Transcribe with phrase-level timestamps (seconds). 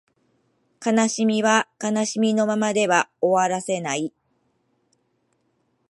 [0.83, 4.11] 悲しみは悲しみのままでは終わらせない